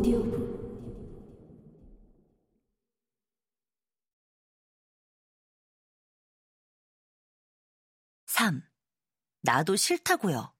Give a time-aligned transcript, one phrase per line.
[0.00, 0.60] 오디오북
[8.26, 8.62] 3.
[9.42, 10.54] 나도 싫다고요.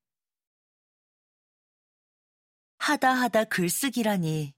[2.76, 4.54] 하다 하다 글쓰기라니.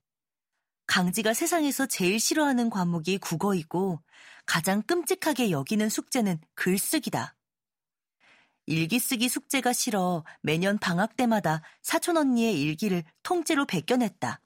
[0.87, 4.03] 강지가 세상에서 제일 싫어하는 과목이 국어이고
[4.47, 7.37] 가장 끔찍하게 여기는 숙제는 글쓰기다.
[8.67, 14.41] 일기 쓰기 숙제가 싫어 매년 방학 때마다 사촌 언니의 일기를 통째로 베껴냈다.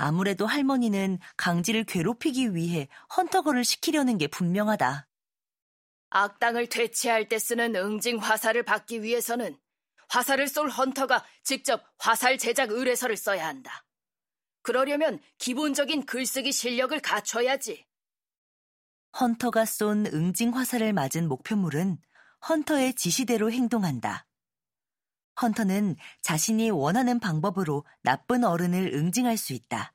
[0.00, 5.08] 아무래도 할머니는 강지를 괴롭히기 위해 헌터거를 시키려는 게 분명하다.
[6.10, 9.58] 악당을 퇴치할 때 쓰는 응징 화살을 받기 위해서는
[10.08, 13.84] 화살을 쏠 헌터가 직접 화살 제작 의뢰서를 써야 한다.
[14.62, 17.84] 그러려면 기본적인 글쓰기 실력을 갖춰야지.
[19.20, 21.98] 헌터가 쏜 응징 화살을 맞은 목표물은
[22.48, 24.27] 헌터의 지시대로 행동한다.
[25.40, 29.94] 헌터는 자신이 원하는 방법으로 나쁜 어른을 응징할 수 있다.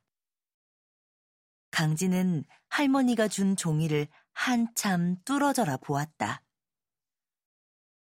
[1.71, 6.43] 강진은 할머니가 준 종이를 한참 뚫어져라 보았다.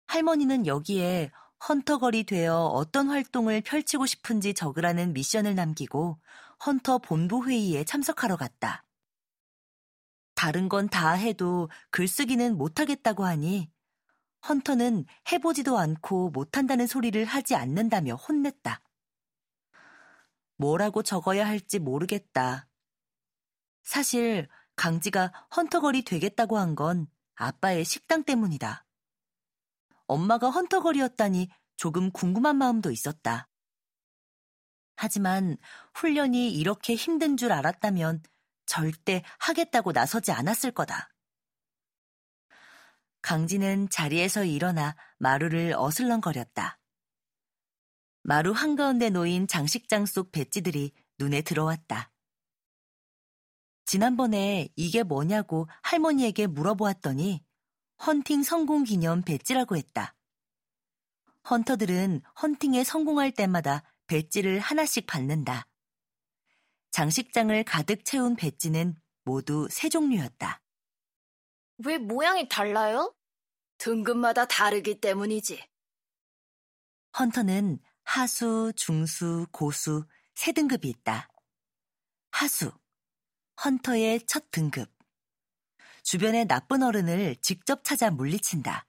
[0.08, 1.32] 할머니는 여기에
[1.68, 6.20] 헌터걸이 되어 어떤 활동을 펼치고 싶은지 적으라는 미션을 남기고
[6.66, 8.86] 헌터 본부 회의에 참석하러 갔다.
[10.36, 13.70] 다른 건 다 해도 글쓰기는 못하겠다고 하니
[14.48, 18.82] 헌터는 해보지도 않고 못한다는 소리를 하지 않는다며 혼냈다.
[20.58, 22.68] 뭐라고 적어야 할지 모르겠다.
[23.84, 28.86] 사실 강지가 헌터걸이 되겠다고 한 건 아빠의 식당 때문이다.
[30.08, 33.48] 엄마가 헌터걸이었다니 조금 궁금한 마음도 있었다.
[34.98, 35.58] 하지만
[35.94, 38.22] 훈련이 이렇게 힘든 줄 알았다면
[38.66, 41.10] 절대 하겠다고 나서지 않았을 거다.
[43.22, 46.80] 강지는 자리에서 일어나 마루를 어슬렁거렸다.
[48.24, 52.12] 마루 한가운데 놓인 장식장 속 배지들이 눈에 들어왔다.
[53.86, 57.44] 지난번에 이게 뭐냐고 할머니에게 물어보았더니
[58.06, 60.16] 헌팅 성공 기념 배지라고 했다.
[61.50, 65.68] 헌터들은 헌팅에 성공할 때마다 배지를 하나씩 받는다.
[66.92, 70.62] 장식장을 가득 채운 배지는 모두 세 종류였다.
[71.86, 73.16] 왜 모양이 달라요?
[73.78, 75.64] 등급마다 다르기 때문이지.
[77.18, 81.30] 헌터는 하수, 중수, 고수 세 등급이 있다.
[82.32, 82.72] 하수,
[83.64, 84.92] 헌터의 첫 등급.
[86.04, 88.86] 주변의 나쁜 어른을 직접 찾아 물리친다.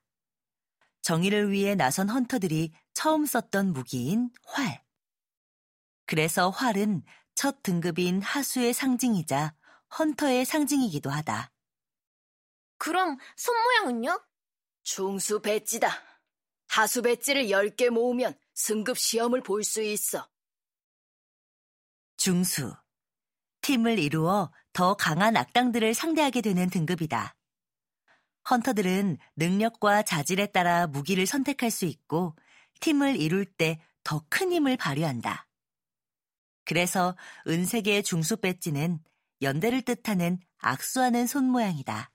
[1.02, 4.84] 정의를 위해 나선 헌터들이 처음 썼던 무기인 활.
[6.06, 9.54] 그래서 활은 첫 등급인 하수의 상징이자
[9.98, 11.52] 헌터의 상징이기도 하다.
[12.80, 14.24] 그럼 손 모양은요?
[14.82, 15.90] 중수 배지다.
[16.68, 20.26] 하수 배지를 10개 모으면 승급 시험을 볼 수 있어.
[22.16, 22.74] 중수.
[23.60, 27.36] 팀을 이루어 더 강한 악당들을 상대하게 되는 등급이다.
[28.50, 32.34] 헌터들은 능력과 자질에 따라 무기를 선택할 수 있고
[32.80, 35.46] 팀을 이룰 때 더 큰 힘을 발휘한다.
[36.64, 37.14] 그래서
[37.46, 38.98] 은색의 중수 배지는
[39.42, 42.10] 연대를 뜻하는 악수하는 손 모양이다.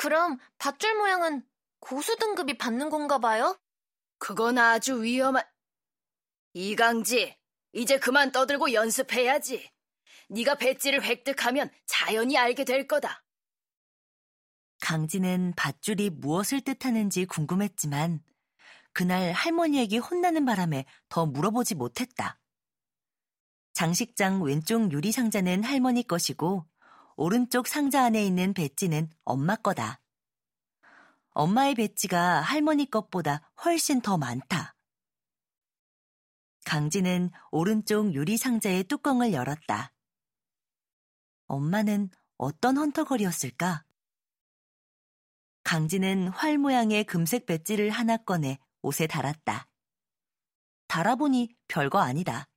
[0.00, 1.46] 그럼 밧줄 모양은
[1.78, 3.60] 고수 등급이 받는 건가 봐요?
[4.16, 5.44] 그건 아주 위험한...
[6.54, 7.36] 이강지,
[7.74, 9.70] 이제 그만 떠들고 연습해야지.
[10.30, 13.22] 네가 배지를 획득하면 자연히 알게 될 거다.
[14.80, 18.24] 강지는 밧줄이 무엇을 뜻하는지 궁금했지만
[18.94, 22.40] 그날 할머니에게 혼나는 바람에 더 물어보지 못했다.
[23.74, 26.69] 장식장 왼쪽 유리 상자는 할머니 것이고
[27.22, 30.00] 오른쪽 상자 안에 있는 배지는 엄마 거다.
[31.32, 34.74] 엄마의 배지가 할머니 것보다 훨씬 더 많다.
[36.64, 39.92] 강지는 오른쪽 유리 상자의 뚜껑을 열었다.
[41.46, 43.84] 엄마는 어떤 헌터걸이었을까?
[45.62, 49.68] 강지는 활 모양의 금색 배지를 하나 꺼내 옷에 달았다.
[50.86, 52.48] 달아보니 별거 아니다.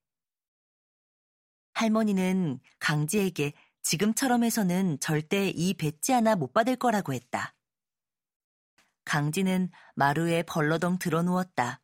[1.73, 3.51] 할머니는 강지에게
[3.83, 7.53] 지금처럼 해서는 절대 이 배지 하나 못 받을 거라고 했다.
[9.05, 11.81] 강지는 마루에 벌러덩 들어 누웠다.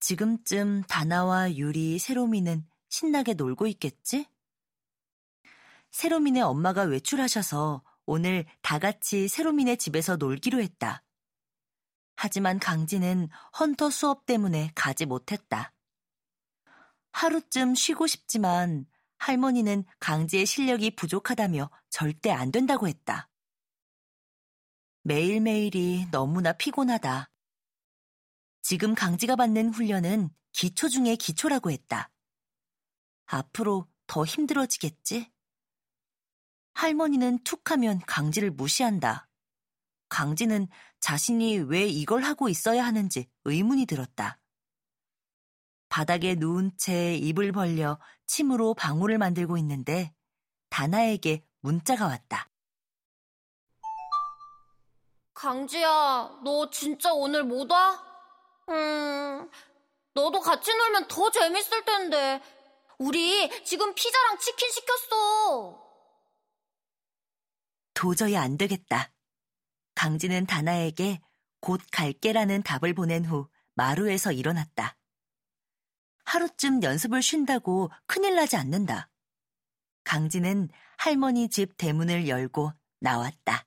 [0.00, 4.28] 지금쯤 다나와 유리, 세로미는 신나게 놀고 있겠지?
[5.92, 11.02] 세로민의 엄마가 외출하셔서 오늘 다 같이 세로민의 집에서 놀기로 했다.
[12.16, 13.28] 하지만 강지는
[13.58, 15.72] 헌터 수업 때문에 가지 못했다.
[17.12, 18.86] 하루쯤 쉬고 싶지만
[19.18, 23.28] 할머니는 강지의 실력이 부족하다며 절대 안 된다고 했다.
[25.02, 27.30] 매일매일이 너무나 피곤하다.
[28.62, 32.10] 지금 강지가 받는 훈련은 기초 중의 기초라고 했다.
[33.26, 35.30] 앞으로 더 힘들어지겠지?
[36.74, 39.28] 할머니는 툭 하면 강지를 무시한다.
[40.08, 40.68] 강지는
[41.00, 44.38] 자신이 왜 이걸 하고 있어야 하는지 의문이 들었다.
[45.96, 50.14] 바닥에 누운 채 입을 벌려 침으로 방울을 만들고 있는데
[50.68, 52.50] 다나에게 문자가 왔다.
[55.32, 57.98] 강지야, 너 진짜 오늘 못 와?
[58.68, 59.50] 음,
[60.12, 62.42] 너도 같이 놀면 더 재밌을 텐데.
[62.98, 65.82] 우리 지금 피자랑 치킨 시켰어.
[67.94, 69.14] 도저히 안 되겠다.
[69.94, 71.22] 강지는 다나에게
[71.60, 74.94] 곧 갈게라는 답을 보낸 후 마루에서 일어났다.
[76.36, 79.08] 하루쯤 연습을 쉰다고 큰일 나지 않는다.
[80.04, 80.68] 강지는
[80.98, 83.64] 할머니 집 대문을 열고 나왔다.